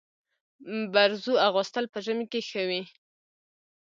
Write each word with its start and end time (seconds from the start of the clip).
برزو 0.93 1.33
اغوستل 1.47 1.85
په 1.93 1.99
ژمي 2.05 2.25
کي 2.31 2.39
ښه 2.49 2.61
وي. 2.69 2.81